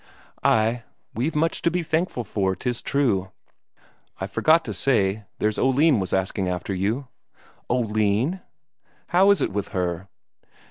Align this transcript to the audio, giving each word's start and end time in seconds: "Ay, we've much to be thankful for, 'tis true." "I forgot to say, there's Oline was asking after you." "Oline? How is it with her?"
"Ay, 0.43 0.81
we've 1.13 1.35
much 1.35 1.61
to 1.61 1.69
be 1.69 1.83
thankful 1.83 2.23
for, 2.23 2.55
'tis 2.55 2.81
true." 2.81 3.29
"I 4.19 4.25
forgot 4.25 4.65
to 4.65 4.73
say, 4.73 5.25
there's 5.37 5.59
Oline 5.59 5.99
was 5.99 6.11
asking 6.11 6.49
after 6.49 6.73
you." 6.73 7.07
"Oline? 7.69 8.41
How 9.09 9.29
is 9.29 9.43
it 9.43 9.51
with 9.53 9.67
her?" 9.77 10.07